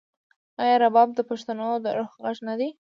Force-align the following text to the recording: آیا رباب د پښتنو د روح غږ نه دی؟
آیا 0.61 0.75
رباب 0.83 1.09
د 1.15 1.19
پښتنو 1.29 1.67
د 1.83 1.85
روح 1.97 2.11
غږ 2.23 2.37
نه 2.47 2.53
دی؟ 2.59 2.69